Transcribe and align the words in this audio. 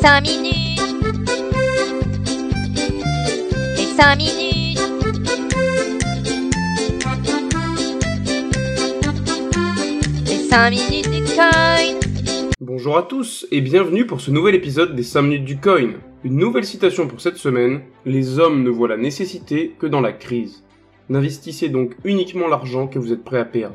5 0.00 0.20
minutes. 0.20 0.80
Les 3.76 3.86
5 3.96 4.16
minutes. 4.16 4.78
Les 10.24 10.38
5 10.48 10.70
minutes 10.70 11.10
du 11.10 11.24
coin. 11.34 11.50
Bonjour 12.60 12.96
à 12.96 13.02
tous 13.02 13.48
et 13.50 13.60
bienvenue 13.60 14.06
pour 14.06 14.20
ce 14.20 14.30
nouvel 14.30 14.54
épisode 14.54 14.94
des 14.94 15.02
5 15.02 15.22
minutes 15.22 15.44
du 15.44 15.58
coin. 15.58 15.94
Une 16.22 16.36
nouvelle 16.36 16.64
citation 16.64 17.08
pour 17.08 17.20
cette 17.20 17.36
semaine, 17.36 17.80
les 18.06 18.38
hommes 18.38 18.62
ne 18.62 18.70
voient 18.70 18.88
la 18.88 18.96
nécessité 18.96 19.74
que 19.80 19.86
dans 19.88 20.00
la 20.00 20.12
crise. 20.12 20.62
N'investissez 21.08 21.70
donc 21.70 21.96
uniquement 22.04 22.46
l'argent 22.46 22.86
que 22.86 23.00
vous 23.00 23.12
êtes 23.12 23.24
prêt 23.24 23.40
à 23.40 23.44
perdre. 23.44 23.74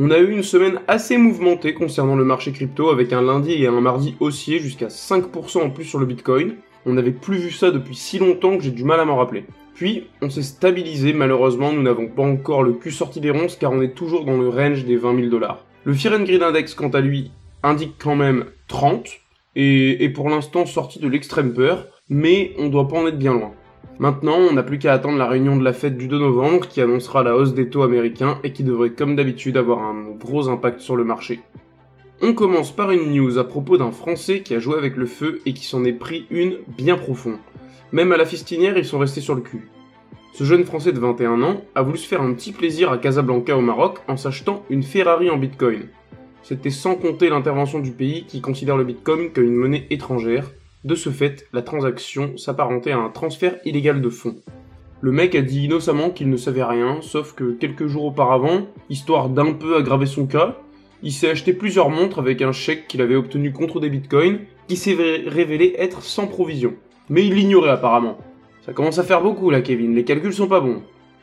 On 0.00 0.12
a 0.12 0.18
eu 0.18 0.30
une 0.30 0.44
semaine 0.44 0.78
assez 0.86 1.16
mouvementée 1.16 1.74
concernant 1.74 2.14
le 2.14 2.22
marché 2.24 2.52
crypto 2.52 2.90
avec 2.90 3.12
un 3.12 3.20
lundi 3.20 3.54
et 3.54 3.66
un 3.66 3.80
mardi 3.80 4.14
haussier 4.20 4.60
jusqu'à 4.60 4.86
5% 4.86 5.60
en 5.60 5.70
plus 5.70 5.86
sur 5.86 5.98
le 5.98 6.06
Bitcoin. 6.06 6.54
On 6.86 6.92
n'avait 6.92 7.10
plus 7.10 7.38
vu 7.38 7.50
ça 7.50 7.72
depuis 7.72 7.96
si 7.96 8.20
longtemps 8.20 8.56
que 8.56 8.62
j'ai 8.62 8.70
du 8.70 8.84
mal 8.84 9.00
à 9.00 9.04
m'en 9.04 9.16
rappeler. 9.16 9.44
Puis, 9.74 10.06
on 10.22 10.30
s'est 10.30 10.44
stabilisé, 10.44 11.12
malheureusement, 11.12 11.72
nous 11.72 11.82
n'avons 11.82 12.06
pas 12.06 12.22
encore 12.22 12.62
le 12.62 12.74
cul 12.74 12.92
sorti 12.92 13.18
des 13.18 13.32
ronces 13.32 13.56
car 13.56 13.72
on 13.72 13.82
est 13.82 13.96
toujours 13.96 14.24
dans 14.24 14.36
le 14.36 14.48
range 14.48 14.84
des 14.84 14.94
20 14.94 15.16
000 15.16 15.28
dollars. 15.30 15.64
Le 15.82 15.94
Fear 15.94 16.14
and 16.14 16.26
Index, 16.28 16.74
quant 16.74 16.90
à 16.90 17.00
lui, 17.00 17.32
indique 17.64 17.96
quand 17.98 18.14
même 18.14 18.44
30 18.68 19.08
et 19.56 20.04
est 20.04 20.10
pour 20.10 20.30
l'instant 20.30 20.64
sorti 20.64 21.00
de 21.00 21.08
l'extrême 21.08 21.52
peur, 21.52 21.88
mais 22.08 22.52
on 22.56 22.68
doit 22.68 22.86
pas 22.86 22.98
en 22.98 23.08
être 23.08 23.18
bien 23.18 23.32
loin. 23.34 23.50
Maintenant, 23.98 24.36
on 24.36 24.52
n'a 24.52 24.62
plus 24.62 24.78
qu'à 24.78 24.92
attendre 24.92 25.18
la 25.18 25.26
réunion 25.26 25.56
de 25.56 25.64
la 25.64 25.72
fête 25.72 25.96
du 25.96 26.06
2 26.06 26.18
novembre 26.18 26.68
qui 26.68 26.80
annoncera 26.80 27.24
la 27.24 27.34
hausse 27.34 27.54
des 27.54 27.68
taux 27.68 27.82
américains 27.82 28.38
et 28.44 28.52
qui 28.52 28.62
devrait 28.62 28.90
comme 28.90 29.16
d'habitude 29.16 29.56
avoir 29.56 29.82
un 29.82 30.12
gros 30.18 30.48
impact 30.48 30.80
sur 30.80 30.94
le 30.94 31.02
marché. 31.02 31.40
On 32.22 32.32
commence 32.32 32.70
par 32.70 32.92
une 32.92 33.12
news 33.12 33.38
à 33.38 33.44
propos 33.44 33.76
d'un 33.76 33.90
Français 33.90 34.40
qui 34.40 34.54
a 34.54 34.60
joué 34.60 34.76
avec 34.76 34.96
le 34.96 35.06
feu 35.06 35.40
et 35.46 35.52
qui 35.52 35.64
s'en 35.64 35.84
est 35.84 35.92
pris 35.92 36.26
une 36.30 36.58
bien 36.76 36.96
profonde. 36.96 37.38
Même 37.90 38.12
à 38.12 38.16
la 38.16 38.24
fistinière, 38.24 38.78
ils 38.78 38.84
sont 38.84 38.98
restés 38.98 39.20
sur 39.20 39.34
le 39.34 39.40
cul. 39.40 39.68
Ce 40.32 40.44
jeune 40.44 40.64
Français 40.64 40.92
de 40.92 41.00
21 41.00 41.42
ans 41.42 41.62
a 41.74 41.82
voulu 41.82 41.98
se 41.98 42.06
faire 42.06 42.22
un 42.22 42.34
petit 42.34 42.52
plaisir 42.52 42.92
à 42.92 42.98
Casablanca 42.98 43.56
au 43.56 43.60
Maroc 43.60 43.98
en 44.06 44.16
s'achetant 44.16 44.62
une 44.70 44.84
Ferrari 44.84 45.30
en 45.30 45.38
Bitcoin. 45.38 45.88
C'était 46.44 46.70
sans 46.70 46.94
compter 46.94 47.28
l'intervention 47.30 47.80
du 47.80 47.90
pays 47.90 48.24
qui 48.26 48.40
considère 48.40 48.76
le 48.76 48.84
Bitcoin 48.84 49.30
comme 49.32 49.44
une 49.44 49.56
monnaie 49.56 49.86
étrangère 49.90 50.50
de 50.84 50.94
ce 50.94 51.10
fait, 51.10 51.46
la 51.52 51.62
transaction 51.62 52.36
s'apparentait 52.36 52.92
à 52.92 52.98
un 52.98 53.08
transfert 53.08 53.56
illégal 53.64 54.00
de 54.00 54.08
fonds. 54.08 54.36
Le 55.00 55.12
mec 55.12 55.34
a 55.34 55.42
dit 55.42 55.64
innocemment 55.64 56.10
qu'il 56.10 56.28
ne 56.30 56.36
savait 56.36 56.64
rien, 56.64 56.98
sauf 57.02 57.34
que 57.34 57.52
quelques 57.52 57.86
jours 57.86 58.06
auparavant, 58.06 58.66
histoire 58.90 59.28
d'un 59.28 59.52
peu 59.52 59.76
aggraver 59.76 60.06
son 60.06 60.26
cas, 60.26 60.56
il 61.02 61.12
s'est 61.12 61.30
acheté 61.30 61.52
plusieurs 61.52 61.90
montres 61.90 62.18
avec 62.18 62.42
un 62.42 62.52
chèque 62.52 62.88
qu'il 62.88 63.02
avait 63.02 63.14
obtenu 63.14 63.52
contre 63.52 63.80
des 63.80 63.90
bitcoins, 63.90 64.40
qui 64.66 64.76
s'est 64.76 64.96
révélé 65.26 65.74
être 65.78 66.02
sans 66.02 66.26
provision. 66.26 66.74
Mais 67.08 67.26
il 67.26 67.34
l'ignorait 67.34 67.70
apparemment. 67.70 68.18
Ça 68.66 68.72
commence 68.72 68.98
à 68.98 69.04
faire 69.04 69.22
beaucoup 69.22 69.50
là 69.50 69.62
Kevin, 69.62 69.94
les 69.94 70.04
calculs 70.04 70.34
sont 70.34 70.48
pas 70.48 70.60
bons. 70.60 70.82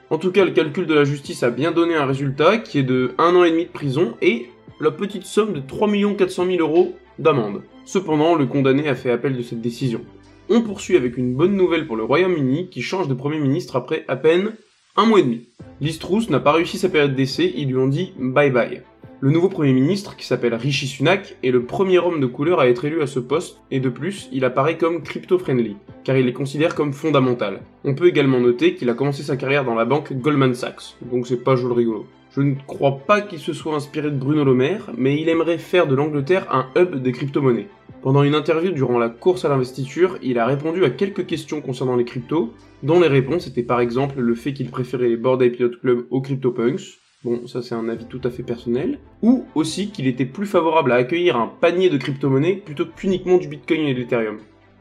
En 0.09 0.17
tout 0.17 0.31
cas, 0.31 0.45
le 0.45 0.51
calcul 0.51 0.85
de 0.85 0.93
la 0.93 1.03
justice 1.03 1.43
a 1.43 1.49
bien 1.49 1.71
donné 1.71 1.95
un 1.95 2.05
résultat 2.05 2.57
qui 2.59 2.79
est 2.79 2.83
de 2.83 3.13
1 3.17 3.35
an 3.35 3.43
et 3.43 3.51
demi 3.51 3.65
de 3.65 3.71
prison 3.71 4.15
et 4.21 4.49
la 4.79 4.91
petite 4.91 5.25
somme 5.25 5.53
de 5.53 5.59
3 5.59 5.89
400 6.17 6.45
000 6.45 6.57
euros 6.59 6.95
d'amende. 7.19 7.61
Cependant, 7.85 8.35
le 8.35 8.45
condamné 8.45 8.87
a 8.87 8.95
fait 8.95 9.11
appel 9.11 9.37
de 9.37 9.41
cette 9.41 9.61
décision. 9.61 10.01
On 10.49 10.61
poursuit 10.61 10.97
avec 10.97 11.17
une 11.17 11.33
bonne 11.33 11.55
nouvelle 11.55 11.87
pour 11.87 11.95
le 11.95 12.03
Royaume-Uni 12.03 12.69
qui 12.69 12.81
change 12.81 13.07
de 13.07 13.13
Premier 13.13 13.39
ministre 13.39 13.75
après 13.75 14.05
à 14.07 14.15
peine 14.15 14.53
un 14.97 15.05
mois 15.05 15.19
et 15.19 15.23
demi. 15.23 15.47
Liz 15.81 15.99
Truss 15.99 16.29
n'a 16.29 16.39
pas 16.39 16.51
réussi 16.51 16.77
sa 16.77 16.89
période 16.89 17.15
d'essai, 17.15 17.53
ils 17.55 17.67
lui 17.67 17.77
ont 17.77 17.87
dit 17.87 18.13
bye 18.17 18.51
bye. 18.51 18.81
Le 19.21 19.31
nouveau 19.31 19.49
Premier 19.49 19.73
ministre, 19.73 20.17
qui 20.17 20.25
s'appelle 20.25 20.53
Rishi 20.53 20.87
Sunak, 20.87 21.37
est 21.41 21.49
le 21.49 21.63
premier 21.63 21.99
homme 21.99 22.19
de 22.19 22.25
couleur 22.25 22.59
à 22.59 22.67
être 22.67 22.85
élu 22.85 23.01
à 23.01 23.07
ce 23.07 23.19
poste, 23.19 23.61
et 23.71 23.79
de 23.79 23.89
plus, 23.89 24.29
il 24.31 24.43
apparaît 24.43 24.77
comme 24.77 25.03
crypto-friendly, 25.03 25.77
car 26.03 26.17
il 26.17 26.25
les 26.25 26.33
considère 26.33 26.75
comme 26.75 26.93
fondamental. 26.93 27.61
On 27.85 27.95
peut 27.95 28.07
également 28.07 28.39
noter 28.39 28.75
qu'il 28.75 28.89
a 28.89 28.93
commencé 28.93 29.23
sa 29.23 29.37
carrière 29.37 29.63
dans 29.63 29.73
la 29.73 29.85
banque 29.85 30.13
Goldman 30.13 30.53
Sachs, 30.53 30.95
donc 31.01 31.27
c'est 31.27 31.43
pas 31.43 31.55
joli 31.55 31.75
rigolo. 31.75 32.05
Je 32.35 32.41
ne 32.41 32.55
crois 32.67 32.99
pas 32.99 33.21
qu'il 33.21 33.39
se 33.39 33.53
soit 33.53 33.75
inspiré 33.75 34.11
de 34.11 34.17
Bruno 34.17 34.43
Le 34.43 34.53
Maire, 34.53 34.91
mais 34.97 35.21
il 35.21 35.29
aimerait 35.29 35.57
faire 35.57 35.87
de 35.87 35.95
l'Angleterre 35.95 36.53
un 36.53 36.67
hub 36.75 37.01
des 37.01 37.13
crypto-monnaies. 37.13 37.69
Pendant 38.01 38.23
une 38.23 38.35
interview 38.35 38.71
durant 38.71 38.99
la 38.99 39.07
course 39.07 39.45
à 39.45 39.49
l'investiture, 39.49 40.17
il 40.21 40.37
a 40.37 40.45
répondu 40.45 40.83
à 40.83 40.89
quelques 40.89 41.27
questions 41.27 41.61
concernant 41.61 41.95
les 41.95 42.03
cryptos, 42.03 42.51
dont 42.83 42.99
les 42.99 43.07
réponses 43.07 43.47
étaient 43.47 43.63
par 43.63 43.79
exemple 43.79 44.19
le 44.19 44.35
fait 44.35 44.51
qu'il 44.51 44.69
préférait 44.69 45.07
les 45.07 45.15
Bored 45.15 45.41
Ape 45.41 45.57
Yacht 45.57 45.79
Club 45.79 46.07
aux 46.09 46.19
CryptoPunks, 46.19 46.99
bon 47.23 47.47
ça 47.47 47.61
c'est 47.61 47.73
un 47.73 47.87
avis 47.87 48.05
tout 48.05 48.19
à 48.25 48.29
fait 48.29 48.43
personnel, 48.43 48.99
ou 49.21 49.45
aussi 49.55 49.91
qu'il 49.91 50.05
était 50.05 50.25
plus 50.25 50.45
favorable 50.45 50.91
à 50.91 50.95
accueillir 50.95 51.37
un 51.37 51.47
panier 51.47 51.89
de 51.89 51.97
crypto-monnaies 51.97 52.61
plutôt 52.65 52.85
qu'uniquement 52.85 53.37
du 53.37 53.47
Bitcoin 53.47 53.87
et 53.87 53.93
de 53.93 53.99
l'Ethereum. 53.99 54.39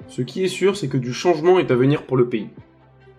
Ce 0.08 0.22
qui 0.22 0.42
est 0.42 0.48
sûr, 0.48 0.76
c'est 0.76 0.88
que 0.88 0.96
du 0.96 1.12
changement 1.12 1.60
est 1.60 1.70
à 1.70 1.76
venir 1.76 2.02
pour 2.02 2.16
le 2.16 2.28
pays. 2.28 2.48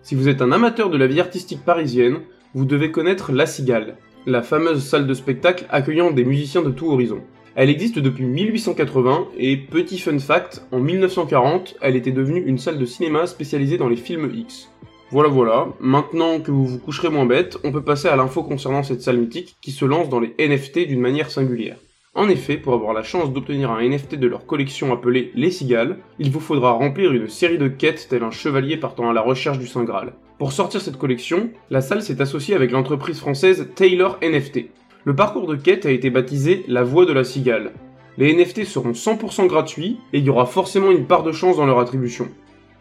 Si 0.02 0.14
vous 0.14 0.28
êtes 0.28 0.42
un 0.42 0.52
amateur 0.52 0.90
de 0.90 0.98
la 0.98 1.06
vie 1.06 1.20
artistique 1.20 1.64
parisienne, 1.64 2.18
vous 2.52 2.66
devez 2.66 2.92
connaître 2.92 3.32
La 3.32 3.46
Cigale, 3.46 3.96
la 4.26 4.42
fameuse 4.42 4.84
salle 4.84 5.06
de 5.06 5.14
spectacle 5.14 5.66
accueillant 5.70 6.10
des 6.10 6.24
musiciens 6.24 6.62
de 6.62 6.70
tout 6.70 6.90
horizon. 6.90 7.20
Elle 7.54 7.70
existe 7.70 7.98
depuis 7.98 8.24
1880 8.24 9.28
et 9.38 9.56
petit 9.56 9.98
fun 9.98 10.18
fact, 10.18 10.66
en 10.72 10.80
1940, 10.80 11.76
elle 11.80 11.96
était 11.96 12.10
devenue 12.10 12.42
une 12.44 12.58
salle 12.58 12.78
de 12.78 12.84
cinéma 12.84 13.26
spécialisée 13.26 13.78
dans 13.78 13.88
les 13.88 13.96
films 13.96 14.30
X. 14.34 14.70
Voilà 15.12 15.28
voilà, 15.28 15.68
maintenant 15.80 16.40
que 16.40 16.50
vous 16.50 16.66
vous 16.66 16.78
coucherez 16.78 17.08
moins 17.08 17.24
bête, 17.24 17.56
on 17.62 17.70
peut 17.70 17.84
passer 17.84 18.08
à 18.08 18.16
l'info 18.16 18.42
concernant 18.42 18.82
cette 18.82 19.00
salle 19.00 19.18
mythique 19.18 19.56
qui 19.62 19.70
se 19.70 19.84
lance 19.84 20.08
dans 20.08 20.20
les 20.20 20.34
NFT 20.38 20.88
d'une 20.88 21.00
manière 21.00 21.30
singulière. 21.30 21.78
En 22.14 22.28
effet, 22.28 22.56
pour 22.56 22.74
avoir 22.74 22.92
la 22.92 23.04
chance 23.04 23.32
d'obtenir 23.32 23.70
un 23.70 23.86
NFT 23.88 24.16
de 24.16 24.26
leur 24.26 24.46
collection 24.46 24.92
appelée 24.92 25.30
Les 25.34 25.50
Cigales, 25.50 25.98
il 26.18 26.30
vous 26.30 26.40
faudra 26.40 26.72
remplir 26.72 27.12
une 27.12 27.28
série 27.28 27.58
de 27.58 27.68
quêtes 27.68 28.08
tel 28.10 28.24
un 28.24 28.30
chevalier 28.32 28.76
partant 28.76 29.08
à 29.08 29.12
la 29.12 29.20
recherche 29.20 29.58
du 29.58 29.66
Saint 29.66 29.84
Graal. 29.84 30.14
Pour 30.38 30.52
sortir 30.52 30.82
cette 30.82 30.98
collection, 30.98 31.48
la 31.70 31.80
salle 31.80 32.02
s'est 32.02 32.20
associée 32.20 32.54
avec 32.54 32.70
l'entreprise 32.70 33.18
française 33.18 33.68
Taylor 33.74 34.18
NFT. 34.20 34.66
Le 35.04 35.16
parcours 35.16 35.46
de 35.46 35.56
quête 35.56 35.86
a 35.86 35.90
été 35.90 36.10
baptisé 36.10 36.62
La 36.68 36.82
Voie 36.82 37.06
de 37.06 37.14
la 37.14 37.24
Cigale. 37.24 37.72
Les 38.18 38.34
NFT 38.34 38.64
seront 38.64 38.92
100% 38.92 39.46
gratuits 39.46 39.98
et 40.12 40.18
il 40.18 40.24
y 40.24 40.28
aura 40.28 40.44
forcément 40.44 40.90
une 40.90 41.06
part 41.06 41.22
de 41.22 41.32
chance 41.32 41.56
dans 41.56 41.64
leur 41.64 41.78
attribution. 41.78 42.28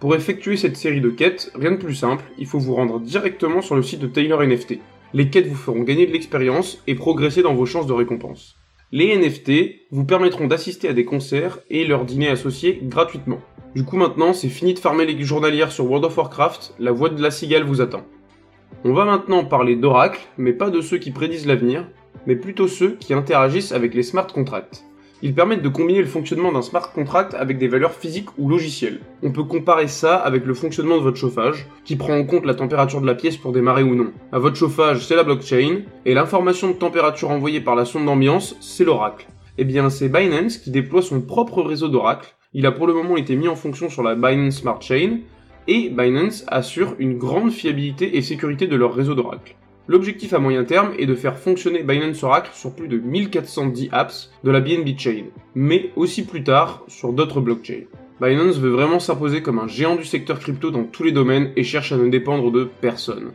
Pour 0.02 0.16
effectuer 0.16 0.58
cette 0.58 0.76
série 0.76 1.00
de 1.00 1.10
quêtes, 1.10 1.50
rien 1.56 1.72
de 1.72 1.78
plus 1.78 1.96
simple, 1.96 2.26
il 2.38 2.46
faut 2.46 2.60
vous 2.60 2.76
rendre 2.76 3.00
directement 3.00 3.62
sur 3.62 3.76
le 3.78 3.84
site 3.84 4.02
de 4.02 4.08
Taylor 4.08 4.44
NFT. 4.44 4.80
Les 5.14 5.30
quêtes 5.30 5.48
vous 5.48 5.56
feront 5.56 5.84
gagner 5.84 6.08
de 6.08 6.12
l'expérience 6.12 6.84
et 6.88 6.96
progresser 6.96 7.42
dans 7.42 7.56
vos 7.56 7.66
chances 7.66 7.88
de 7.88 7.94
récompense. 7.94 8.58
Les 8.91 9.18
NFT 9.18 9.88
vous 9.90 10.06
permettront 10.06 10.46
d'assister 10.46 10.88
à 10.88 10.94
des 10.94 11.06
concerts 11.06 11.59
et 11.72 11.85
leurs 11.85 12.06
dîners 12.06 12.29
associés 12.29 12.79
gratuitement. 12.84 13.40
Du 13.73 13.84
coup 13.84 13.97
maintenant, 13.97 14.31
c'est 14.31 14.47
fini 14.47 14.75
de 14.75 14.79
farmer 14.79 15.06
les 15.06 15.19
journalières 15.23 15.72
sur 15.72 15.85
World 15.85 16.06
of 16.06 16.18
Warcraft, 16.18 16.75
la 16.78 16.91
voix 16.91 17.09
de 17.09 17.22
la 17.22 17.31
cigale 17.31 17.63
vous 17.63 17.81
attend. 17.81 18.03
On 18.84 18.94
va 18.94 19.06
maintenant 19.06 19.44
parler 19.44 19.75
d'oracles, 19.75 20.22
mais 20.38 20.53
pas 20.53 20.69
de 20.69 20.81
ceux 20.81 21.00
qui 21.00 21.09
prédisent 21.09 21.47
l'avenir, 21.47 21.88
mais 22.28 22.35
plutôt 22.35 22.68
ceux 22.68 22.91
qui 22.91 23.16
interagissent 23.16 23.72
avec 23.72 23.96
les 23.96 24.03
smart 24.03 24.28
contracts. 24.28 24.85
Ils 25.22 25.34
permettent 25.34 25.62
de 25.62 25.70
combiner 25.70 26.02
le 26.02 26.08
fonctionnement 26.08 26.52
d'un 26.52 26.62
smart 26.62 26.92
contract 26.92 27.34
avec 27.34 27.58
des 27.58 27.68
valeurs 27.68 27.94
physiques 27.94 28.38
ou 28.38 28.50
logicielles. 28.50 29.00
On 29.24 29.31
peut 29.31 29.44
comparer 29.44 29.88
ça 29.88 30.16
avec 30.16 30.46
le 30.46 30.53
fonctionnement 30.53 30.98
de 30.98 31.03
votre 31.03 31.18
chauffage, 31.18 31.68
qui 31.86 31.96
prend 31.96 32.18
en 32.18 32.26
compte 32.26 32.46
la 32.46 32.53
température 32.53 33.02
de 33.02 33.08
la 33.08 33.16
pièce 33.16 33.38
pour 33.38 33.53
démarrer 33.53 33.84
ou 33.84 33.96
non. 33.96 34.12
À 34.31 34.40
votre 34.40 34.58
chauffage, 34.58 35.06
c'est 35.06 35.16
la 35.16 35.24
blockchain, 35.24 35.84
et 36.06 36.14
l'information 36.14 36.68
de 36.68 36.74
température 36.74 37.31
envoyée 37.31 37.62
par 37.62 37.76
la 37.76 37.86
sonde 37.86 38.06
d'ambiance, 38.06 38.56
c'est 38.59 38.84
l'oracle. 38.84 39.28
Eh 39.58 39.64
bien, 39.64 39.90
c'est 39.90 40.09
Binance 40.09 40.58
qui 40.58 40.70
déploie 40.70 41.02
son 41.02 41.22
propre 41.22 41.62
réseau 41.62 41.88
d'oracle, 41.88 42.36
il 42.53 42.66
a 42.66 42.72
pour 42.72 42.88
le 42.88 42.94
moment 42.94 43.18
été 43.18 43.36
mis 43.36 43.47
en 43.47 43.56
fonction 43.56 43.90
sur 43.90 44.03
la 44.03 44.16
Binance 44.16 44.58
Smart 44.62 44.82
Chain, 44.82 45.20
et 45.68 45.90
Binance 45.90 46.46
assure 46.47 46.96
une 47.00 47.18
grande 47.18 47.52
fiabilité 47.52 48.18
et 48.18 48.22
sécurité 48.22 48.68
de 48.68 48.76
leur 48.76 48.94
réseau 48.94 49.16
d'Oracle. 49.16 49.56
L'objectif 49.88 50.34
à 50.34 50.40
moyen 50.40 50.63
terme 50.63 50.94
est 50.97 51.06
de 51.06 51.13
faire 51.13 51.38
fonctionner 51.38 51.84
Binance 51.84 52.23
Oracle 52.23 52.50
sur 52.56 52.73
plus 52.73 52.88
de 52.88 52.97
1410 52.97 53.90
apps 53.91 54.31
de 54.44 54.50
la 54.50 54.59
BNB 54.59 54.97
Chain, 54.97 55.25
mais 55.53 55.91
aussi 55.96 56.26
plus 56.26 56.43
tard 56.43 56.84
sur 56.87 57.14
d'autres 57.14 57.40
blockchains. 57.40 57.84
Binance 58.20 58.58
veut 58.58 58.72
vraiment 58.72 58.99
s'imposer 58.99 59.43
comme 59.43 59.59
un 59.59 59.67
géant 59.67 59.96
du 59.96 60.03
secteur 60.03 60.40
crypto 60.40 60.72
dans 60.72 60.85
tous 60.85 61.03
les 61.03 61.11
domaines 61.11 61.52
et 61.55 61.64
cherche 61.64 61.91
à 61.91 61.97
ne 61.97 62.09
dépendre 62.09 62.52
de 62.52 62.67
personne. 62.82 63.32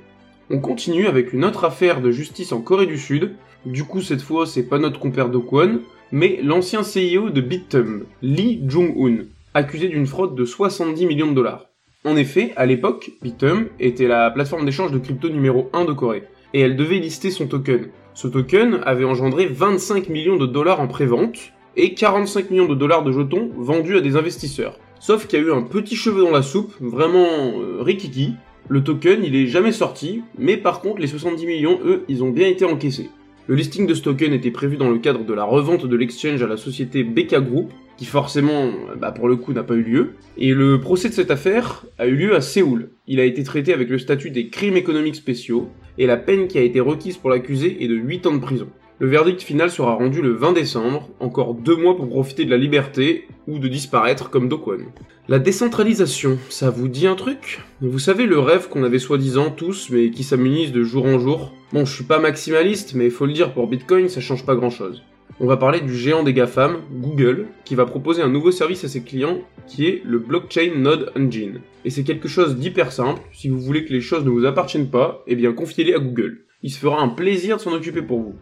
On 0.50 0.58
continue 0.58 1.06
avec 1.06 1.32
une 1.32 1.44
autre 1.44 1.64
affaire 1.64 2.00
de 2.00 2.10
justice 2.10 2.50
en 2.50 2.60
Corée 2.60 2.86
du 2.86 2.98
Sud. 2.98 3.36
Du 3.64 3.84
coup, 3.84 4.00
cette 4.00 4.22
fois, 4.22 4.44
c'est 4.44 4.68
pas 4.68 4.78
notre 4.78 4.98
compère 4.98 5.28
de 5.28 5.38
Kwon, 5.38 5.82
mais 6.10 6.40
l'ancien 6.42 6.80
CEO 6.80 7.30
de 7.30 7.40
Bitum, 7.40 8.06
Lee 8.22 8.60
Jung-un, 8.66 9.26
accusé 9.54 9.86
d'une 9.86 10.06
fraude 10.06 10.34
de 10.34 10.44
70 10.44 11.06
millions 11.06 11.30
de 11.30 11.36
dollars. 11.36 11.66
En 12.04 12.16
effet, 12.16 12.52
à 12.56 12.66
l'époque, 12.66 13.12
Bitum 13.22 13.66
était 13.78 14.08
la 14.08 14.30
plateforme 14.30 14.64
d'échange 14.64 14.90
de 14.90 14.98
crypto 14.98 15.28
numéro 15.28 15.70
1 15.74 15.84
de 15.84 15.92
Corée, 15.92 16.24
et 16.54 16.60
elle 16.60 16.76
devait 16.76 16.98
lister 16.98 17.30
son 17.30 17.46
token. 17.46 17.88
Ce 18.14 18.28
token 18.28 18.80
avait 18.84 19.04
engendré 19.04 19.46
25 19.46 20.08
millions 20.08 20.36
de 20.36 20.46
dollars 20.46 20.80
en 20.80 20.88
prévente, 20.88 21.52
et 21.76 21.94
45 21.94 22.50
millions 22.50 22.66
de 22.66 22.74
dollars 22.74 23.04
de 23.04 23.12
jetons 23.12 23.50
vendus 23.56 23.96
à 23.96 24.00
des 24.00 24.16
investisseurs. 24.16 24.78
Sauf 24.98 25.26
qu'il 25.26 25.38
y 25.38 25.42
a 25.42 25.46
eu 25.46 25.52
un 25.52 25.62
petit 25.62 25.96
cheveu 25.96 26.22
dans 26.22 26.30
la 26.30 26.42
soupe, 26.42 26.74
vraiment 26.80 27.26
euh, 27.26 27.80
rikiki. 27.80 28.34
Le 28.68 28.84
token, 28.84 29.24
il 29.24 29.34
est 29.34 29.46
jamais 29.46 29.72
sorti, 29.72 30.22
mais 30.38 30.56
par 30.56 30.80
contre, 30.80 31.00
les 31.00 31.06
70 31.06 31.46
millions, 31.46 31.80
eux, 31.84 32.04
ils 32.08 32.22
ont 32.22 32.30
bien 32.30 32.48
été 32.48 32.64
encaissés. 32.64 33.08
Le 33.46 33.54
listing 33.54 33.86
de 33.86 33.94
ce 33.94 34.02
token 34.02 34.32
était 34.32 34.50
prévu 34.50 34.76
dans 34.76 34.90
le 34.90 34.98
cadre 34.98 35.24
de 35.24 35.32
la 35.32 35.44
revente 35.44 35.86
de 35.86 35.96
l'exchange 35.96 36.42
à 36.42 36.46
la 36.46 36.56
société 36.56 37.02
BK 37.02 37.40
Group, 37.40 37.72
qui 38.00 38.06
forcément, 38.06 38.70
bah, 38.98 39.12
pour 39.12 39.28
le 39.28 39.36
coup, 39.36 39.52
n'a 39.52 39.62
pas 39.62 39.74
eu 39.74 39.82
lieu. 39.82 40.12
Et 40.38 40.54
le 40.54 40.80
procès 40.80 41.10
de 41.10 41.12
cette 41.12 41.30
affaire 41.30 41.84
a 41.98 42.06
eu 42.06 42.14
lieu 42.14 42.34
à 42.34 42.40
Séoul. 42.40 42.92
Il 43.06 43.20
a 43.20 43.26
été 43.26 43.44
traité 43.44 43.74
avec 43.74 43.90
le 43.90 43.98
statut 43.98 44.30
des 44.30 44.48
crimes 44.48 44.78
économiques 44.78 45.16
spéciaux, 45.16 45.68
et 45.98 46.06
la 46.06 46.16
peine 46.16 46.48
qui 46.48 46.56
a 46.56 46.62
été 46.62 46.80
requise 46.80 47.18
pour 47.18 47.28
l'accusé 47.28 47.84
est 47.84 47.88
de 47.88 47.94
8 47.94 48.26
ans 48.26 48.32
de 48.32 48.40
prison. 48.40 48.68
Le 49.00 49.06
verdict 49.06 49.42
final 49.42 49.70
sera 49.70 49.92
rendu 49.92 50.22
le 50.22 50.32
20 50.32 50.52
décembre, 50.52 51.10
encore 51.20 51.52
deux 51.52 51.76
mois 51.76 51.94
pour 51.94 52.08
profiter 52.08 52.46
de 52.46 52.50
la 52.50 52.56
liberté 52.56 53.28
ou 53.46 53.58
de 53.58 53.68
disparaître 53.68 54.30
comme 54.30 54.48
Dokwon. 54.48 54.86
La 55.28 55.38
décentralisation, 55.38 56.38
ça 56.48 56.70
vous 56.70 56.88
dit 56.88 57.06
un 57.06 57.16
truc? 57.16 57.60
Vous 57.82 57.98
savez 57.98 58.24
le 58.24 58.38
rêve 58.38 58.70
qu'on 58.70 58.82
avait 58.82 58.98
soi-disant 58.98 59.50
tous 59.50 59.90
mais 59.90 60.10
qui 60.10 60.24
s'amenuise 60.24 60.72
de 60.72 60.84
jour 60.84 61.04
en 61.04 61.18
jour 61.18 61.52
Bon, 61.74 61.84
je 61.84 61.94
suis 61.94 62.04
pas 62.04 62.18
maximaliste 62.18 62.94
mais 62.94 63.10
faut 63.10 63.26
le 63.26 63.34
dire 63.34 63.52
pour 63.52 63.66
Bitcoin, 63.66 64.08
ça 64.08 64.22
change 64.22 64.46
pas 64.46 64.54
grand-chose. 64.54 65.02
On 65.42 65.46
va 65.46 65.56
parler 65.56 65.80
du 65.80 65.96
géant 65.96 66.22
des 66.22 66.34
GAFAM, 66.34 66.82
Google, 66.92 67.46
qui 67.64 67.74
va 67.74 67.86
proposer 67.86 68.20
un 68.20 68.28
nouveau 68.28 68.50
service 68.50 68.84
à 68.84 68.88
ses 68.88 69.00
clients 69.02 69.38
qui 69.66 69.86
est 69.86 70.02
le 70.04 70.18
Blockchain 70.18 70.72
Node 70.76 71.12
Engine. 71.18 71.60
Et 71.86 71.88
c'est 71.88 72.04
quelque 72.04 72.28
chose 72.28 72.56
d'hyper 72.56 72.92
simple, 72.92 73.22
si 73.32 73.48
vous 73.48 73.58
voulez 73.58 73.86
que 73.86 73.92
les 73.94 74.02
choses 74.02 74.22
ne 74.26 74.28
vous 74.28 74.44
appartiennent 74.44 74.90
pas, 74.90 75.24
eh 75.26 75.36
bien 75.36 75.54
confiez-les 75.54 75.94
à 75.94 75.98
Google. 75.98 76.44
Il 76.62 76.70
se 76.70 76.78
fera 76.78 77.00
un 77.00 77.08
plaisir 77.08 77.56
de 77.56 77.62
s'en 77.62 77.72
occuper 77.72 78.02
pour 78.02 78.20
vous. 78.20 78.34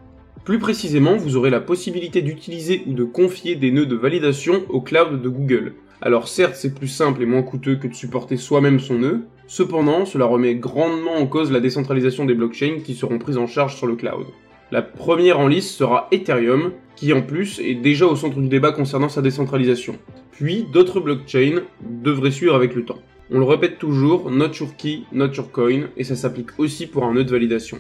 Plus 0.44 0.58
précisément, 0.58 1.16
vous 1.16 1.36
aurez 1.36 1.50
la 1.50 1.60
possibilité 1.60 2.20
d'utiliser 2.20 2.82
ou 2.88 2.94
de 2.94 3.04
confier 3.04 3.54
des 3.54 3.70
nœuds 3.70 3.86
de 3.86 3.94
validation 3.94 4.64
au 4.68 4.80
cloud 4.80 5.22
de 5.22 5.28
Google. 5.28 5.74
Alors 6.02 6.26
certes, 6.26 6.56
c'est 6.56 6.74
plus 6.74 6.88
simple 6.88 7.22
et 7.22 7.26
moins 7.26 7.42
coûteux 7.42 7.76
que 7.76 7.86
de 7.86 7.94
supporter 7.94 8.36
soi-même 8.36 8.80
son 8.80 8.98
nœud, 8.98 9.20
cependant, 9.46 10.04
cela 10.04 10.24
remet 10.24 10.56
grandement 10.56 11.14
en 11.14 11.28
cause 11.28 11.52
la 11.52 11.60
décentralisation 11.60 12.24
des 12.24 12.34
blockchains 12.34 12.80
qui 12.84 12.94
seront 12.94 13.20
prises 13.20 13.38
en 13.38 13.46
charge 13.46 13.76
sur 13.76 13.86
le 13.86 13.94
cloud. 13.94 14.26
La 14.70 14.82
première 14.82 15.40
en 15.40 15.48
lice 15.48 15.74
sera 15.74 16.08
Ethereum, 16.12 16.72
qui 16.94 17.14
en 17.14 17.22
plus 17.22 17.58
est 17.60 17.74
déjà 17.74 18.06
au 18.06 18.16
centre 18.16 18.38
du 18.38 18.48
débat 18.48 18.70
concernant 18.70 19.08
sa 19.08 19.22
décentralisation. 19.22 19.96
Puis 20.30 20.66
d'autres 20.70 21.00
blockchains 21.00 21.62
devraient 21.80 22.30
suivre 22.30 22.54
avec 22.54 22.74
le 22.74 22.84
temps. 22.84 22.98
On 23.30 23.38
le 23.38 23.44
répète 23.44 23.78
toujours, 23.78 24.30
not 24.30 24.52
your 24.60 24.76
key, 24.76 25.04
not 25.10 25.32
your 25.34 25.50
coin, 25.50 25.88
et 25.96 26.04
ça 26.04 26.16
s'applique 26.16 26.58
aussi 26.58 26.86
pour 26.86 27.04
un 27.04 27.14
nœud 27.14 27.24
de 27.24 27.30
validation. 27.30 27.78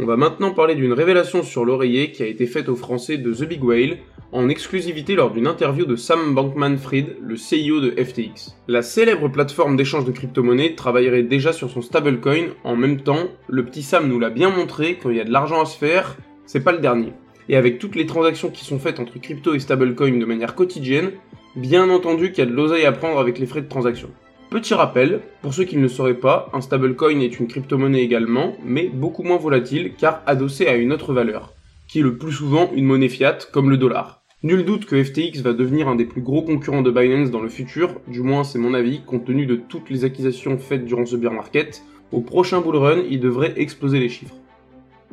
On 0.00 0.06
va 0.06 0.16
maintenant 0.16 0.50
parler 0.50 0.74
d'une 0.74 0.92
révélation 0.92 1.44
sur 1.44 1.64
l'oreiller 1.64 2.10
qui 2.10 2.24
a 2.24 2.26
été 2.26 2.46
faite 2.46 2.68
aux 2.68 2.74
Français 2.74 3.16
de 3.16 3.32
The 3.32 3.44
Big 3.44 3.62
Whale 3.62 3.98
en 4.32 4.48
exclusivité 4.48 5.14
lors 5.14 5.30
d'une 5.30 5.46
interview 5.46 5.86
de 5.86 5.94
Sam 5.94 6.34
Bankman-Fried, 6.34 7.18
le 7.22 7.36
CEO 7.36 7.80
de 7.80 7.92
FTX. 8.02 8.56
La 8.66 8.82
célèbre 8.82 9.28
plateforme 9.28 9.76
d'échange 9.76 10.04
de 10.04 10.10
crypto-monnaies 10.10 10.74
travaillerait 10.74 11.22
déjà 11.22 11.52
sur 11.52 11.70
son 11.70 11.80
stablecoin 11.80 12.46
en 12.64 12.74
même 12.74 13.02
temps, 13.02 13.28
le 13.48 13.64
petit 13.64 13.84
Sam 13.84 14.08
nous 14.08 14.18
l'a 14.18 14.30
bien 14.30 14.50
montré, 14.50 14.98
quand 15.00 15.10
il 15.10 15.16
y 15.16 15.20
a 15.20 15.24
de 15.24 15.32
l'argent 15.32 15.62
à 15.62 15.66
se 15.66 15.78
faire, 15.78 16.16
c'est 16.44 16.64
pas 16.64 16.72
le 16.72 16.80
dernier. 16.80 17.12
Et 17.48 17.56
avec 17.56 17.78
toutes 17.78 17.94
les 17.94 18.06
transactions 18.06 18.50
qui 18.50 18.64
sont 18.64 18.80
faites 18.80 18.98
entre 18.98 19.20
crypto 19.20 19.54
et 19.54 19.60
stablecoin 19.60 20.18
de 20.18 20.24
manière 20.24 20.56
quotidienne, 20.56 21.12
bien 21.54 21.88
entendu 21.88 22.32
qu'il 22.32 22.42
y 22.42 22.48
a 22.48 22.50
de 22.50 22.56
l'oseille 22.56 22.84
à 22.84 22.90
prendre 22.90 23.20
avec 23.20 23.38
les 23.38 23.46
frais 23.46 23.62
de 23.62 23.68
transaction. 23.68 24.10
Petit 24.54 24.74
rappel, 24.74 25.20
pour 25.42 25.52
ceux 25.52 25.64
qui 25.64 25.76
ne 25.76 25.82
le 25.82 25.88
sauraient 25.88 26.14
pas, 26.14 26.48
un 26.52 26.60
stablecoin 26.60 27.18
est 27.18 27.40
une 27.40 27.48
crypto-monnaie 27.48 28.04
également, 28.04 28.54
mais 28.64 28.86
beaucoup 28.86 29.24
moins 29.24 29.36
volatile 29.36 29.94
car 29.98 30.22
adossée 30.26 30.68
à 30.68 30.76
une 30.76 30.92
autre 30.92 31.12
valeur, 31.12 31.54
qui 31.88 31.98
est 31.98 32.02
le 32.02 32.18
plus 32.18 32.30
souvent 32.30 32.70
une 32.72 32.84
monnaie 32.84 33.08
fiat 33.08 33.38
comme 33.52 33.68
le 33.68 33.76
dollar. 33.76 34.22
Nul 34.44 34.64
doute 34.64 34.84
que 34.84 35.02
FTX 35.02 35.40
va 35.40 35.54
devenir 35.54 35.88
un 35.88 35.96
des 35.96 36.04
plus 36.04 36.20
gros 36.20 36.42
concurrents 36.42 36.82
de 36.82 36.92
Binance 36.92 37.32
dans 37.32 37.42
le 37.42 37.48
futur, 37.48 38.00
du 38.06 38.20
moins 38.20 38.44
c'est 38.44 38.60
mon 38.60 38.74
avis, 38.74 39.00
compte 39.04 39.24
tenu 39.24 39.44
de 39.46 39.56
toutes 39.56 39.90
les 39.90 40.04
acquisitions 40.04 40.56
faites 40.56 40.84
durant 40.84 41.04
ce 41.04 41.16
bear 41.16 41.32
market. 41.32 41.82
Au 42.12 42.20
prochain 42.20 42.60
bull 42.60 42.76
run, 42.76 43.02
il 43.10 43.18
devrait 43.18 43.54
exploser 43.56 43.98
les 43.98 44.08
chiffres. 44.08 44.36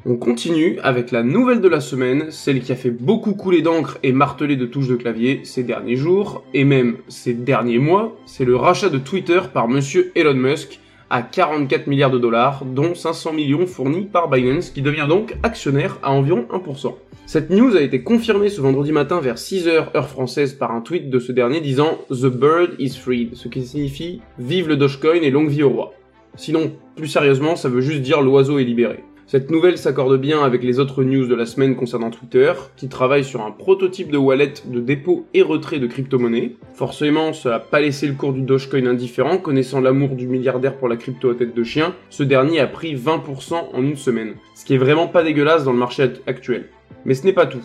On 0.04 0.16
continue 0.16 0.80
avec 0.82 1.12
la 1.12 1.22
nouvelle 1.22 1.62
de 1.62 1.68
la 1.68 1.80
semaine, 1.80 2.32
celle 2.32 2.62
qui 2.62 2.72
a 2.72 2.76
fait 2.76 2.90
beaucoup 2.90 3.34
couler 3.36 3.62
d'encre 3.62 4.00
et 4.02 4.12
marteler 4.12 4.56
de 4.56 4.66
touches 4.66 4.88
de 4.88 4.96
clavier 4.96 5.42
ces 5.44 5.62
derniers 5.62 5.96
jours, 5.96 6.44
et 6.56 6.64
même 6.64 6.98
ces 7.08 7.36
derniers 7.36 7.78
mois, 7.78 8.18
c'est 8.26 8.44
le 8.44 8.56
rachat 8.56 8.90
de 8.90 8.98
Twitter 8.98 9.40
par 9.54 9.68
monsieur 9.68 10.12
Elon 10.16 10.34
Musk 10.34 10.80
à 11.12 11.22
44 11.22 11.86
milliards 11.86 12.10
de 12.10 12.18
dollars, 12.18 12.66
dont 12.66 12.96
500 12.96 13.34
millions 13.34 13.68
fournis 13.68 14.06
par 14.12 14.28
Binance, 14.28 14.72
qui 14.72 14.82
devient 14.82 15.06
donc 15.08 15.36
actionnaire 15.44 16.00
à 16.02 16.12
environ 16.12 16.48
1%. 16.52 16.96
Cette 17.28 17.52
news 17.52 17.76
a 17.76 17.82
été 17.82 18.02
confirmée 18.02 18.50
ce 18.50 18.60
vendredi 18.60 18.92
matin 18.92 19.20
vers 19.22 19.36
6h 19.36 19.96
heure 19.96 20.10
française 20.10 20.54
par 20.54 20.72
un 20.72 20.82
tweet 20.82 21.12
de 21.12 21.20
ce 21.20 21.32
dernier 21.32 21.62
disant 21.62 22.00
The 22.10 22.26
bird 22.26 22.72
is 22.80 22.98
freed, 22.98 23.36
ce 23.36 23.50
qui 23.50 23.64
signifie 23.64 24.22
Vive 24.40 24.68
le 24.68 24.78
Dogecoin 24.78 25.22
et 25.22 25.30
longue 25.30 25.50
vie 25.50 25.62
au 25.62 25.70
roi. 25.70 25.94
Sinon, 26.38 26.72
plus 26.96 27.08
sérieusement, 27.08 27.56
ça 27.56 27.70
veut 27.70 27.82
juste 27.82 28.02
dire 28.02 28.22
l'oiseau 28.22 28.58
est 28.58 28.64
libéré. 28.64 29.04
Cette 29.32 29.50
nouvelle 29.50 29.78
s'accorde 29.78 30.20
bien 30.20 30.44
avec 30.44 30.62
les 30.62 30.80
autres 30.80 31.06
news 31.06 31.26
de 31.26 31.36
la 31.36 31.46
semaine 31.46 31.78
concernant 31.78 32.10
Twitter, 32.10 32.52
qui 32.76 32.90
travaille 32.90 33.24
sur 33.24 33.42
un 33.46 33.52
prototype 33.52 34.12
de 34.12 34.18
wallet 34.18 34.56
de 34.66 34.82
dépôt 34.82 35.26
et 35.34 35.42
retrait 35.42 35.80
de 35.80 35.88
crypto-monnaies. 35.88 36.58
Forcément, 36.74 37.32
ça 37.32 37.52
n'a 37.52 37.60
pas 37.60 37.80
laissé 37.80 38.08
le 38.08 38.16
cours 38.16 38.34
du 38.34 38.42
Dogecoin 38.42 38.88
indifférent, 38.88 39.38
connaissant 39.38 39.80
l'amour 39.80 40.18
du 40.18 40.28
milliardaire 40.28 40.76
pour 40.76 40.90
la 40.90 40.98
crypto 40.98 41.30
à 41.30 41.36
tête 41.36 41.56
de 41.56 41.64
chien, 41.64 41.96
ce 42.10 42.24
dernier 42.24 42.60
a 42.60 42.68
pris 42.68 42.94
20% 42.94 43.54
en 43.72 43.82
une 43.82 43.96
semaine, 43.96 44.34
ce 44.54 44.66
qui 44.66 44.74
est 44.74 44.78
vraiment 44.78 45.08
pas 45.08 45.24
dégueulasse 45.24 45.64
dans 45.64 45.72
le 45.72 45.80
marché 45.80 46.12
actuel. 46.28 46.66
Mais 47.06 47.14
ce 47.14 47.24
n'est 47.24 47.32
pas 47.32 47.46
tout. 47.46 47.64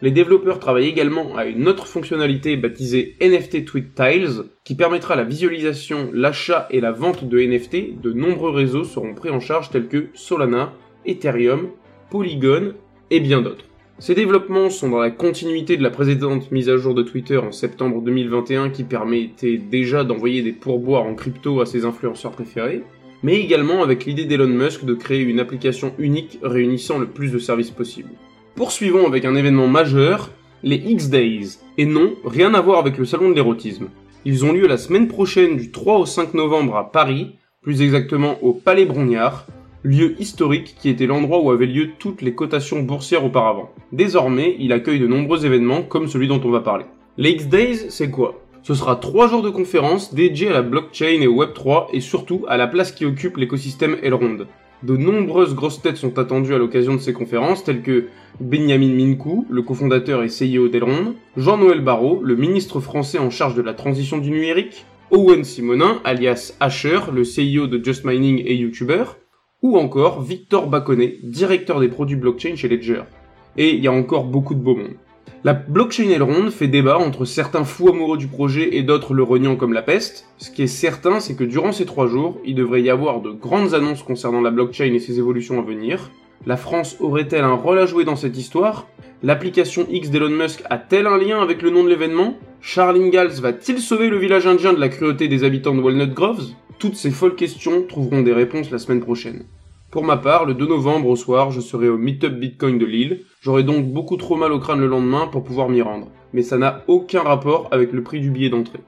Les 0.00 0.12
développeurs 0.12 0.60
travaillent 0.60 0.86
également 0.86 1.36
à 1.36 1.46
une 1.46 1.66
autre 1.66 1.88
fonctionnalité 1.88 2.56
baptisée 2.56 3.16
NFT 3.20 3.64
Tweet 3.64 3.96
Tiles, 3.96 4.44
qui 4.62 4.76
permettra 4.76 5.16
la 5.16 5.24
visualisation, 5.24 6.10
l'achat 6.12 6.68
et 6.70 6.80
la 6.80 6.92
vente 6.92 7.24
de 7.24 7.40
NFT. 7.40 8.00
De 8.00 8.12
nombreux 8.12 8.52
réseaux 8.52 8.84
seront 8.84 9.14
pris 9.14 9.30
en 9.30 9.40
charge 9.40 9.70
tels 9.70 9.88
que 9.88 10.06
Solana, 10.14 10.72
Ethereum, 11.06 11.68
Polygon 12.10 12.74
et 13.10 13.20
bien 13.20 13.42
d'autres. 13.42 13.64
Ces 14.00 14.14
développements 14.14 14.70
sont 14.70 14.90
dans 14.90 15.00
la 15.00 15.10
continuité 15.10 15.76
de 15.76 15.82
la 15.82 15.90
précédente 15.90 16.52
mise 16.52 16.68
à 16.68 16.76
jour 16.76 16.94
de 16.94 17.02
Twitter 17.02 17.36
en 17.36 17.50
septembre 17.50 18.00
2021 18.00 18.70
qui 18.70 18.84
permettait 18.84 19.58
déjà 19.58 20.04
d'envoyer 20.04 20.42
des 20.42 20.52
pourboires 20.52 21.02
en 21.02 21.14
crypto 21.14 21.60
à 21.60 21.66
ses 21.66 21.84
influenceurs 21.84 22.30
préférés, 22.30 22.84
mais 23.24 23.40
également 23.40 23.82
avec 23.82 24.04
l'idée 24.04 24.24
d'Elon 24.24 24.46
Musk 24.46 24.84
de 24.84 24.94
créer 24.94 25.22
une 25.22 25.40
application 25.40 25.94
unique 25.98 26.38
réunissant 26.42 26.98
le 26.98 27.06
plus 27.06 27.32
de 27.32 27.38
services 27.38 27.72
possible. 27.72 28.10
Poursuivons 28.54 29.06
avec 29.06 29.24
un 29.24 29.34
événement 29.34 29.66
majeur, 29.66 30.30
les 30.62 30.76
X-Days, 30.76 31.58
et 31.76 31.86
non, 31.86 32.14
rien 32.24 32.54
à 32.54 32.60
voir 32.60 32.78
avec 32.78 32.98
le 32.98 33.04
salon 33.04 33.30
de 33.30 33.34
l'érotisme. 33.34 33.88
Ils 34.24 34.44
ont 34.44 34.52
lieu 34.52 34.68
la 34.68 34.78
semaine 34.78 35.08
prochaine 35.08 35.56
du 35.56 35.72
3 35.72 35.98
au 35.98 36.06
5 36.06 36.34
novembre 36.34 36.76
à 36.76 36.92
Paris, 36.92 37.34
plus 37.62 37.82
exactement 37.82 38.42
au 38.42 38.52
Palais 38.52 38.84
Brognard, 38.84 39.46
lieu 39.82 40.16
historique 40.20 40.74
qui 40.78 40.88
était 40.88 41.06
l'endroit 41.06 41.40
où 41.40 41.50
avaient 41.50 41.66
lieu 41.66 41.90
toutes 41.98 42.22
les 42.22 42.34
cotations 42.34 42.82
boursières 42.82 43.24
auparavant. 43.24 43.70
Désormais, 43.92 44.56
il 44.58 44.72
accueille 44.72 44.98
de 44.98 45.06
nombreux 45.06 45.46
événements 45.46 45.82
comme 45.82 46.08
celui 46.08 46.28
dont 46.28 46.40
on 46.44 46.50
va 46.50 46.60
parler. 46.60 46.84
Les 47.16 47.30
X-Days, 47.30 47.86
c'est 47.90 48.10
quoi? 48.10 48.42
Ce 48.62 48.74
sera 48.74 48.96
trois 48.96 49.28
jours 49.28 49.42
de 49.42 49.50
conférences 49.50 50.12
dédiés 50.12 50.48
à 50.48 50.52
la 50.52 50.62
blockchain 50.62 51.20
et 51.20 51.26
au 51.26 51.42
Web3 51.42 51.86
et 51.92 52.00
surtout 52.00 52.44
à 52.48 52.56
la 52.56 52.66
place 52.66 52.92
qui 52.92 53.06
occupe 53.06 53.36
l'écosystème 53.36 53.96
Elrond. 54.02 54.46
De 54.82 54.96
nombreuses 54.96 55.54
grosses 55.54 55.82
têtes 55.82 55.96
sont 55.96 56.18
attendues 56.18 56.54
à 56.54 56.58
l'occasion 56.58 56.94
de 56.94 57.00
ces 57.00 57.12
conférences, 57.12 57.64
telles 57.64 57.82
que 57.82 58.06
Benjamin 58.38 58.94
Minkou, 58.94 59.46
le 59.50 59.62
cofondateur 59.62 60.22
et 60.22 60.28
CEO 60.28 60.68
d'Elrond, 60.68 61.14
Jean-Noël 61.36 61.80
Barrot, 61.80 62.20
le 62.22 62.36
ministre 62.36 62.78
français 62.78 63.18
en 63.18 63.30
charge 63.30 63.56
de 63.56 63.62
la 63.62 63.74
transition 63.74 64.18
du 64.18 64.30
numérique, 64.30 64.84
Owen 65.10 65.42
Simonin, 65.42 66.00
alias 66.04 66.54
Asher, 66.60 67.00
le 67.12 67.22
CEO 67.22 67.66
de 67.66 67.82
Just 67.82 68.04
Mining 68.04 68.42
et 68.46 68.54
YouTuber, 68.54 69.04
ou 69.62 69.76
encore 69.76 70.22
Victor 70.22 70.68
Baconnet, 70.68 71.18
directeur 71.22 71.80
des 71.80 71.88
produits 71.88 72.16
blockchain 72.16 72.56
chez 72.56 72.68
Ledger. 72.68 73.02
Et 73.56 73.74
il 73.74 73.82
y 73.82 73.88
a 73.88 73.92
encore 73.92 74.24
beaucoup 74.24 74.54
de 74.54 74.60
beau 74.60 74.76
monde. 74.76 74.94
La 75.44 75.54
blockchain 75.54 76.10
Elrond 76.10 76.50
fait 76.50 76.68
débat 76.68 76.98
entre 76.98 77.24
certains 77.24 77.64
fous 77.64 77.88
amoureux 77.88 78.18
du 78.18 78.26
projet 78.26 78.76
et 78.76 78.82
d'autres 78.82 79.14
le 79.14 79.22
reniant 79.22 79.56
comme 79.56 79.72
la 79.72 79.82
peste. 79.82 80.26
Ce 80.36 80.50
qui 80.50 80.62
est 80.62 80.66
certain, 80.66 81.20
c'est 81.20 81.36
que 81.36 81.44
durant 81.44 81.72
ces 81.72 81.86
trois 81.86 82.08
jours, 82.08 82.40
il 82.44 82.54
devrait 82.54 82.82
y 82.82 82.90
avoir 82.90 83.20
de 83.20 83.30
grandes 83.30 83.74
annonces 83.74 84.02
concernant 84.02 84.40
la 84.40 84.50
blockchain 84.50 84.92
et 84.92 84.98
ses 84.98 85.18
évolutions 85.18 85.58
à 85.60 85.62
venir. 85.62 86.10
La 86.46 86.56
France 86.56 86.96
aurait-elle 87.00 87.44
un 87.44 87.54
rôle 87.54 87.78
à 87.78 87.86
jouer 87.86 88.04
dans 88.04 88.16
cette 88.16 88.36
histoire? 88.36 88.86
L'application 89.22 89.86
X 89.90 90.10
d'Elon 90.10 90.30
Musk 90.30 90.62
a-t-elle 90.70 91.06
un 91.06 91.18
lien 91.18 91.40
avec 91.40 91.62
le 91.62 91.70
nom 91.70 91.82
de 91.82 91.88
l'événement? 91.88 92.36
Charles 92.60 92.96
Ingalls 92.96 93.40
va-t-il 93.40 93.80
sauver 93.80 94.08
le 94.08 94.18
village 94.18 94.46
indien 94.46 94.72
de 94.72 94.80
la 94.80 94.88
cruauté 94.88 95.28
des 95.28 95.44
habitants 95.44 95.74
de 95.74 95.80
Walnut 95.80 96.14
Groves? 96.14 96.50
Toutes 96.78 96.96
ces 96.96 97.10
folles 97.10 97.34
questions 97.34 97.82
trouveront 97.82 98.22
des 98.22 98.32
réponses 98.32 98.70
la 98.70 98.78
semaine 98.78 99.00
prochaine. 99.00 99.44
Pour 99.90 100.04
ma 100.04 100.16
part, 100.16 100.44
le 100.44 100.54
2 100.54 100.66
novembre 100.66 101.08
au 101.08 101.16
soir, 101.16 101.50
je 101.50 101.60
serai 101.60 101.88
au 101.88 101.98
Meetup 101.98 102.38
Bitcoin 102.38 102.78
de 102.78 102.86
Lille. 102.86 103.24
J'aurai 103.40 103.64
donc 103.64 103.86
beaucoup 103.86 104.16
trop 104.16 104.36
mal 104.36 104.52
au 104.52 104.60
crâne 104.60 104.80
le 104.80 104.86
lendemain 104.86 105.26
pour 105.26 105.42
pouvoir 105.42 105.68
m'y 105.68 105.82
rendre. 105.82 106.08
Mais 106.32 106.42
ça 106.42 106.58
n'a 106.58 106.84
aucun 106.86 107.22
rapport 107.22 107.68
avec 107.72 107.92
le 107.92 108.02
prix 108.02 108.20
du 108.20 108.30
billet 108.30 108.50
d'entrée. 108.50 108.80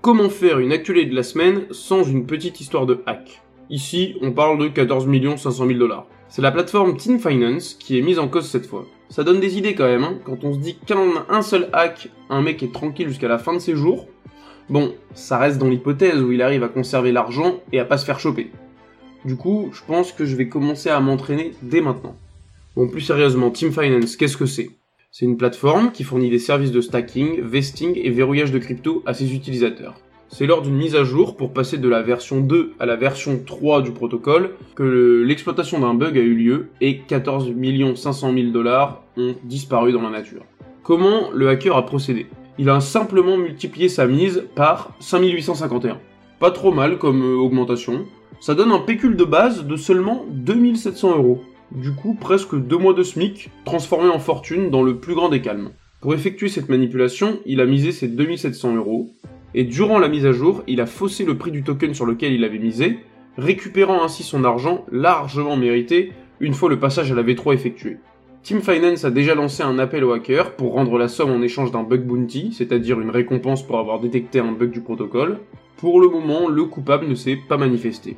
Comment 0.00 0.30
faire 0.30 0.58
une 0.58 0.72
actualité 0.72 1.10
de 1.10 1.16
la 1.16 1.22
semaine 1.22 1.66
sans 1.70 2.02
une 2.02 2.26
petite 2.26 2.60
histoire 2.60 2.86
de 2.86 3.02
hack? 3.06 3.42
Ici, 3.68 4.16
on 4.22 4.32
parle 4.32 4.58
de 4.58 4.68
14 4.68 5.06
500 5.36 5.66
000 5.66 5.78
dollars. 5.78 6.06
C'est 6.28 6.42
la 6.42 6.50
plateforme 6.50 6.96
Team 6.96 7.18
Finance 7.18 7.74
qui 7.74 7.98
est 7.98 8.02
mise 8.02 8.18
en 8.18 8.28
cause 8.28 8.48
cette 8.48 8.66
fois. 8.66 8.86
Ça 9.10 9.22
donne 9.22 9.40
des 9.40 9.58
idées 9.58 9.74
quand 9.74 9.84
même, 9.84 10.04
hein 10.04 10.18
quand 10.24 10.44
on 10.44 10.54
se 10.54 10.58
dit 10.58 10.78
qu'un 10.86 11.26
un 11.28 11.42
seul 11.42 11.68
hack, 11.74 12.08
un 12.30 12.40
mec 12.40 12.62
est 12.62 12.72
tranquille 12.72 13.08
jusqu'à 13.08 13.28
la 13.28 13.38
fin 13.38 13.52
de 13.52 13.58
ses 13.58 13.76
jours, 13.76 14.06
Bon, 14.72 14.94
ça 15.12 15.36
reste 15.36 15.58
dans 15.58 15.68
l'hypothèse 15.68 16.22
où 16.22 16.32
il 16.32 16.40
arrive 16.40 16.62
à 16.62 16.68
conserver 16.68 17.12
l'argent 17.12 17.60
et 17.72 17.78
à 17.78 17.84
pas 17.84 17.98
se 17.98 18.06
faire 18.06 18.18
choper. 18.18 18.50
Du 19.26 19.36
coup, 19.36 19.68
je 19.70 19.82
pense 19.86 20.12
que 20.12 20.24
je 20.24 20.34
vais 20.34 20.48
commencer 20.48 20.88
à 20.88 20.98
m'entraîner 20.98 21.52
dès 21.60 21.82
maintenant. 21.82 22.16
Bon, 22.74 22.88
plus 22.88 23.02
sérieusement, 23.02 23.50
Team 23.50 23.70
Finance, 23.70 24.16
qu'est-ce 24.16 24.38
que 24.38 24.46
c'est? 24.46 24.70
C'est 25.10 25.26
une 25.26 25.36
plateforme 25.36 25.92
qui 25.92 26.04
fournit 26.04 26.30
des 26.30 26.38
services 26.38 26.72
de 26.72 26.80
stacking, 26.80 27.42
vesting 27.42 28.00
et 28.02 28.08
verrouillage 28.08 28.50
de 28.50 28.58
crypto 28.58 29.02
à 29.04 29.12
ses 29.12 29.34
utilisateurs. 29.34 30.00
C'est 30.28 30.46
lors 30.46 30.62
d'une 30.62 30.76
mise 30.76 30.96
à 30.96 31.04
jour 31.04 31.36
pour 31.36 31.52
passer 31.52 31.76
de 31.76 31.88
la 31.90 32.00
version 32.00 32.40
2 32.40 32.72
à 32.80 32.86
la 32.86 32.96
version 32.96 33.42
3 33.44 33.82
du 33.82 33.90
protocole 33.90 34.52
que 34.74 35.22
l'exploitation 35.22 35.80
d'un 35.80 35.92
bug 35.92 36.16
a 36.16 36.22
eu 36.22 36.34
lieu 36.34 36.68
et 36.80 37.00
14 37.00 37.52
500 37.94 38.32
000 38.32 38.46
dollars 38.52 39.04
ont 39.18 39.34
disparu 39.44 39.92
dans 39.92 40.00
la 40.00 40.08
nature. 40.08 40.46
Comment 40.82 41.30
le 41.30 41.50
hacker 41.50 41.76
a 41.76 41.84
procédé? 41.84 42.26
Il 42.58 42.68
a 42.68 42.80
simplement 42.80 43.38
multiplié 43.38 43.88
sa 43.88 44.06
mise 44.06 44.44
par 44.54 44.94
5851. 45.00 45.98
Pas 46.38 46.50
trop 46.50 46.70
mal 46.70 46.98
comme 46.98 47.22
euh, 47.22 47.36
augmentation. 47.36 48.04
Ça 48.40 48.54
donne 48.54 48.72
un 48.72 48.80
pécule 48.80 49.16
de 49.16 49.24
base 49.24 49.64
de 49.64 49.76
seulement 49.76 50.26
2700 50.30 51.16
euros. 51.16 51.42
Du 51.70 51.92
coup, 51.92 52.14
presque 52.20 52.54
deux 52.54 52.76
mois 52.76 52.92
de 52.92 53.02
SMIC, 53.02 53.50
transformé 53.64 54.10
en 54.10 54.18
fortune 54.18 54.68
dans 54.68 54.82
le 54.82 54.98
plus 54.98 55.14
grand 55.14 55.30
des 55.30 55.40
calmes. 55.40 55.70
Pour 56.02 56.12
effectuer 56.12 56.48
cette 56.48 56.68
manipulation, 56.68 57.38
il 57.46 57.60
a 57.60 57.66
misé 57.66 57.92
ses 57.92 58.08
2700 58.08 58.76
euros, 58.76 59.14
et 59.54 59.64
durant 59.64 59.98
la 59.98 60.08
mise 60.08 60.26
à 60.26 60.32
jour, 60.32 60.62
il 60.66 60.80
a 60.80 60.86
faussé 60.86 61.24
le 61.24 61.38
prix 61.38 61.52
du 61.52 61.62
token 61.62 61.94
sur 61.94 62.04
lequel 62.04 62.32
il 62.32 62.44
avait 62.44 62.58
misé, 62.58 62.98
récupérant 63.38 64.02
ainsi 64.02 64.22
son 64.22 64.44
argent 64.44 64.84
largement 64.90 65.56
mérité 65.56 66.12
une 66.40 66.54
fois 66.54 66.68
le 66.68 66.78
passage 66.78 67.12
à 67.12 67.14
la 67.14 67.22
V3 67.22 67.54
effectué. 67.54 67.98
Team 68.42 68.60
Finance 68.60 69.04
a 69.04 69.12
déjà 69.12 69.36
lancé 69.36 69.62
un 69.62 69.78
appel 69.78 70.02
aux 70.02 70.10
hackers 70.10 70.56
pour 70.56 70.72
rendre 70.72 70.98
la 70.98 71.06
somme 71.06 71.30
en 71.30 71.42
échange 71.42 71.70
d'un 71.70 71.84
bug 71.84 72.02
bounty, 72.02 72.52
c'est-à-dire 72.52 73.00
une 73.00 73.10
récompense 73.10 73.64
pour 73.64 73.78
avoir 73.78 74.00
détecté 74.00 74.40
un 74.40 74.50
bug 74.50 74.72
du 74.72 74.80
protocole. 74.80 75.38
Pour 75.76 76.00
le 76.00 76.08
moment, 76.08 76.48
le 76.48 76.64
coupable 76.64 77.06
ne 77.06 77.14
s'est 77.14 77.38
pas 77.48 77.56
manifesté. 77.56 78.16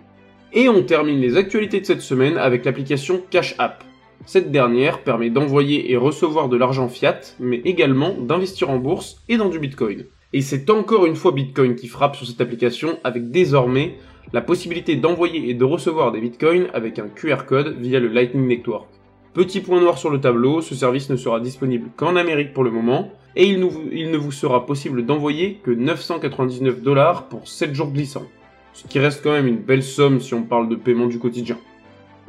Et 0.55 0.71
on 0.71 0.83
termine 0.83 1.21
les 1.21 1.37
actualités 1.37 1.79
de 1.79 1.85
cette 1.85 2.01
semaine 2.01 2.39
avec 2.39 2.65
l'application 2.65 3.21
Cash 3.29 3.55
App. 3.59 3.85
Cette 4.25 4.51
dernière 4.51 5.03
permet 5.03 5.29
d'envoyer 5.29 5.93
et 5.93 5.97
recevoir 5.99 6.49
de 6.49 6.57
l'argent 6.57 6.89
fiat, 6.89 7.21
mais 7.39 7.61
également 7.67 8.15
d'investir 8.15 8.71
en 8.71 8.79
bourse 8.79 9.23
et 9.29 9.37
dans 9.37 9.51
du 9.51 9.59
Bitcoin. 9.59 10.07
Et 10.33 10.41
c'est 10.41 10.71
encore 10.71 11.05
une 11.05 11.17
fois 11.17 11.33
Bitcoin 11.33 11.75
qui 11.75 11.87
frappe 11.87 12.17
sur 12.17 12.27
cette 12.27 12.41
application 12.41 12.99
avec 13.05 13.31
désormais 13.31 13.97
la 14.33 14.41
possibilité 14.41 14.97
d'envoyer 14.97 15.51
et 15.51 15.55
de 15.55 15.65
recevoir 15.65 16.13
des 16.13 16.21
Bitcoins 16.23 16.69
avec 16.73 16.99
un 16.99 17.09
QR 17.09 17.45
code 17.47 17.77
via 17.79 18.01
le 18.01 18.09
Lightning 18.09 18.47
Network. 18.47 18.89
Petit 19.35 19.61
point 19.61 19.81
noir 19.81 19.99
sur 19.99 20.11
le 20.11 20.21
tableau, 20.21 20.63
ce 20.63 20.75
service 20.75 21.11
ne 21.11 21.17
sera 21.17 21.41
disponible 21.41 21.91
qu'en 21.97 22.17
Amérique 22.17 22.55
pour 22.55 22.65
le 22.65 22.71
moment, 22.71 23.11
et 23.37 23.47
il, 23.47 23.61
ne 23.61 24.17
vous 24.17 24.33
sera 24.33 24.65
possible 24.65 25.05
d'envoyer 25.05 25.61
que 25.63 25.73
999 25.73 26.83
dollars 26.83 27.29
pour 27.29 27.49
7 27.49 27.75
jours 27.75 27.91
glissants 27.91 28.27
ce 28.75 28.89
qui 28.89 28.99
reste 28.99 29.23
quand 29.23 29.33
même 29.33 29.47
une 29.47 29.59
belle 29.59 29.83
somme 29.83 30.21
si 30.21 30.35
on 30.35 30.43
parle 30.43 30.69
de 30.69 30.75
paiement 30.77 31.07
du 31.07 31.19
quotidien. 31.19 31.57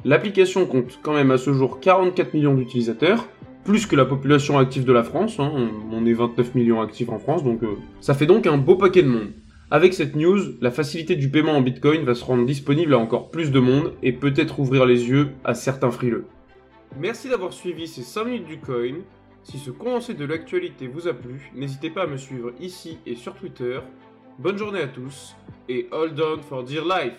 L'application 0.05 0.65
compte 0.67 0.99
quand 1.01 1.13
même 1.13 1.31
à 1.31 1.37
ce 1.37 1.51
jour 1.51 1.79
44 1.79 2.33
millions 2.33 2.53
d'utilisateurs, 2.53 3.27
plus 3.63 3.87
que 3.87 3.95
la 3.95 4.05
population 4.05 4.59
active 4.59 4.85
de 4.85 4.93
la 4.93 5.03
France, 5.03 5.39
hein. 5.39 5.51
on 5.91 6.05
est 6.05 6.13
29 6.13 6.53
millions 6.53 6.81
actifs 6.81 7.09
en 7.09 7.17
France, 7.17 7.43
donc 7.43 7.63
euh, 7.63 7.69
ça 7.99 8.13
fait 8.13 8.27
donc 8.27 8.45
un 8.45 8.57
beau 8.57 8.75
paquet 8.75 9.01
de 9.01 9.07
monde. 9.07 9.31
Avec 9.71 9.95
cette 9.95 10.15
news, 10.15 10.37
la 10.61 10.69
facilité 10.69 11.15
du 11.15 11.29
paiement 11.29 11.53
en 11.53 11.61
Bitcoin 11.61 12.03
va 12.03 12.13
se 12.13 12.23
rendre 12.23 12.45
disponible 12.45 12.93
à 12.93 12.99
encore 12.99 13.31
plus 13.31 13.49
de 13.49 13.59
monde 13.59 13.93
et 14.03 14.11
peut-être 14.11 14.59
ouvrir 14.59 14.85
les 14.85 15.09
yeux 15.09 15.29
à 15.43 15.55
certains 15.55 15.89
frileux. 15.89 16.25
Merci 16.97 17.27
d'avoir 17.27 17.51
suivi 17.51 17.87
ces 17.87 18.03
5 18.03 18.23
minutes 18.23 18.45
du 18.45 18.57
coin. 18.57 19.01
Si 19.43 19.59
ce 19.59 19.69
condensé 19.69 20.13
de 20.13 20.23
l'actualité 20.23 20.87
vous 20.87 21.07
a 21.07 21.13
plu, 21.13 21.51
n'hésitez 21.53 21.89
pas 21.89 22.03
à 22.03 22.07
me 22.07 22.15
suivre 22.17 22.53
ici 22.59 22.99
et 23.05 23.15
sur 23.15 23.35
Twitter 23.35 23.79
Bonne 24.39 24.57
journée 24.57 24.81
à 24.81 24.87
tous 24.87 25.35
et 25.69 25.87
hold 25.91 26.19
on 26.19 26.41
for 26.41 26.63
dear 26.63 26.83
life 26.83 27.13